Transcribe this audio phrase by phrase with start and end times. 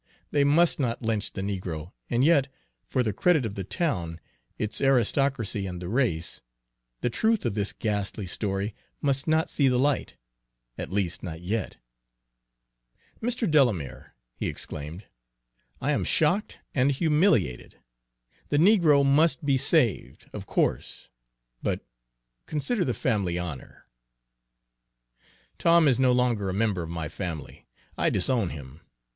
[0.31, 2.51] They must not lynch the negro, and yet,
[2.87, 4.19] for the credit of the town,
[4.57, 6.41] its aristocracy, and the race,
[7.01, 10.15] the truth of this ghastly story must not see the light,
[10.75, 11.77] at least not yet.
[13.21, 13.45] "Mr.
[13.47, 15.05] Delamere," he exclaimed,
[15.79, 17.77] "I am shocked and humiliated.
[18.49, 21.09] The negro must be saved, of course,
[21.61, 21.85] but
[22.47, 23.85] consider the family honor."
[25.59, 27.67] "Tom is no longer a member of my family.
[27.99, 28.81] I disown him.